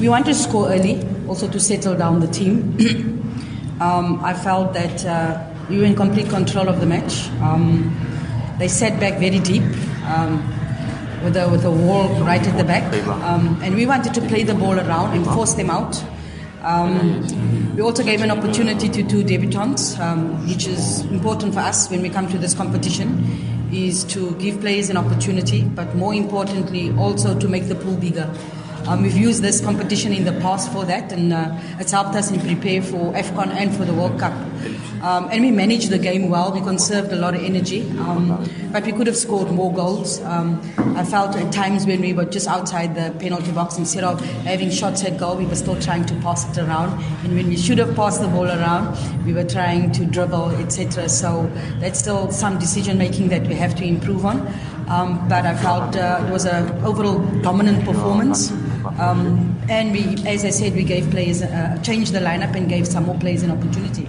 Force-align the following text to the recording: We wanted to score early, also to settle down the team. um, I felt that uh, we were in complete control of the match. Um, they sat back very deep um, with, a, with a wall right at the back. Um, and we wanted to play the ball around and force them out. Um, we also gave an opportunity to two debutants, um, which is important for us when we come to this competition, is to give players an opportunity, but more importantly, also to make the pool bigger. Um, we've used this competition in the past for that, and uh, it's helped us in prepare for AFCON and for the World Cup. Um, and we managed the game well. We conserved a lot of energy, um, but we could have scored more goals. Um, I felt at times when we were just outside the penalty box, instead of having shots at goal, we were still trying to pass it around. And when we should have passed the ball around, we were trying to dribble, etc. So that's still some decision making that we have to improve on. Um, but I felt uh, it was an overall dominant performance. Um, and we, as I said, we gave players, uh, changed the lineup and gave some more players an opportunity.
We 0.00 0.08
wanted 0.08 0.26
to 0.26 0.34
score 0.34 0.70
early, 0.70 1.04
also 1.26 1.48
to 1.50 1.58
settle 1.58 1.96
down 1.96 2.20
the 2.20 2.28
team. 2.28 2.78
um, 3.80 4.24
I 4.24 4.32
felt 4.32 4.72
that 4.74 5.04
uh, 5.04 5.44
we 5.68 5.78
were 5.78 5.84
in 5.84 5.96
complete 5.96 6.28
control 6.28 6.68
of 6.68 6.78
the 6.78 6.86
match. 6.86 7.28
Um, 7.40 7.96
they 8.60 8.68
sat 8.68 9.00
back 9.00 9.18
very 9.18 9.40
deep 9.40 9.64
um, 10.04 10.38
with, 11.24 11.36
a, 11.36 11.48
with 11.48 11.64
a 11.64 11.70
wall 11.70 12.08
right 12.22 12.46
at 12.46 12.56
the 12.56 12.62
back. 12.62 12.84
Um, 13.08 13.60
and 13.60 13.74
we 13.74 13.86
wanted 13.86 14.14
to 14.14 14.20
play 14.20 14.44
the 14.44 14.54
ball 14.54 14.78
around 14.78 15.16
and 15.16 15.24
force 15.24 15.54
them 15.54 15.68
out. 15.68 16.00
Um, 16.62 17.74
we 17.74 17.82
also 17.82 18.04
gave 18.04 18.22
an 18.22 18.30
opportunity 18.30 18.88
to 18.88 19.02
two 19.02 19.24
debutants, 19.24 19.98
um, 19.98 20.46
which 20.48 20.68
is 20.68 21.00
important 21.06 21.54
for 21.54 21.60
us 21.60 21.90
when 21.90 22.02
we 22.02 22.08
come 22.08 22.28
to 22.28 22.38
this 22.38 22.54
competition, 22.54 23.68
is 23.72 24.04
to 24.04 24.30
give 24.36 24.60
players 24.60 24.90
an 24.90 24.96
opportunity, 24.96 25.64
but 25.64 25.92
more 25.96 26.14
importantly, 26.14 26.92
also 26.96 27.36
to 27.36 27.48
make 27.48 27.66
the 27.66 27.74
pool 27.74 27.96
bigger. 27.96 28.32
Um, 28.86 29.02
we've 29.02 29.16
used 29.16 29.42
this 29.42 29.60
competition 29.60 30.12
in 30.12 30.24
the 30.24 30.32
past 30.40 30.72
for 30.72 30.84
that, 30.84 31.12
and 31.12 31.32
uh, 31.32 31.58
it's 31.78 31.92
helped 31.92 32.14
us 32.14 32.30
in 32.30 32.40
prepare 32.40 32.82
for 32.82 33.12
AFCON 33.12 33.48
and 33.48 33.74
for 33.74 33.84
the 33.84 33.92
World 33.92 34.18
Cup. 34.18 34.32
Um, 35.02 35.28
and 35.30 35.42
we 35.42 35.50
managed 35.52 35.90
the 35.90 35.98
game 35.98 36.28
well. 36.28 36.52
We 36.52 36.60
conserved 36.60 37.12
a 37.12 37.16
lot 37.16 37.34
of 37.34 37.42
energy, 37.42 37.88
um, 38.00 38.48
but 38.72 38.84
we 38.84 38.92
could 38.92 39.06
have 39.06 39.16
scored 39.16 39.50
more 39.52 39.72
goals. 39.72 40.20
Um, 40.22 40.60
I 40.96 41.04
felt 41.04 41.36
at 41.36 41.52
times 41.52 41.86
when 41.86 42.00
we 42.00 42.12
were 42.12 42.24
just 42.24 42.48
outside 42.48 42.96
the 42.96 43.16
penalty 43.18 43.52
box, 43.52 43.78
instead 43.78 44.02
of 44.02 44.20
having 44.44 44.70
shots 44.70 45.04
at 45.04 45.16
goal, 45.16 45.36
we 45.36 45.46
were 45.46 45.54
still 45.54 45.80
trying 45.80 46.04
to 46.06 46.14
pass 46.16 46.50
it 46.50 46.60
around. 46.60 47.00
And 47.24 47.36
when 47.36 47.48
we 47.48 47.56
should 47.56 47.78
have 47.78 47.94
passed 47.94 48.20
the 48.20 48.28
ball 48.28 48.48
around, 48.48 48.96
we 49.24 49.32
were 49.32 49.44
trying 49.44 49.92
to 49.92 50.04
dribble, 50.04 50.50
etc. 50.56 51.08
So 51.08 51.48
that's 51.78 52.00
still 52.00 52.32
some 52.32 52.58
decision 52.58 52.98
making 52.98 53.28
that 53.28 53.46
we 53.46 53.54
have 53.54 53.76
to 53.76 53.84
improve 53.84 54.24
on. 54.26 54.52
Um, 54.88 55.28
but 55.28 55.46
I 55.46 55.54
felt 55.54 55.96
uh, 55.96 56.24
it 56.26 56.32
was 56.32 56.44
an 56.46 56.84
overall 56.84 57.18
dominant 57.42 57.84
performance. 57.84 58.50
Um, 58.98 59.56
and 59.68 59.92
we, 59.92 60.16
as 60.26 60.44
I 60.44 60.50
said, 60.50 60.74
we 60.74 60.82
gave 60.84 61.10
players, 61.10 61.42
uh, 61.42 61.78
changed 61.82 62.12
the 62.12 62.20
lineup 62.20 62.54
and 62.56 62.68
gave 62.68 62.86
some 62.86 63.04
more 63.04 63.18
players 63.18 63.42
an 63.42 63.50
opportunity. 63.50 64.08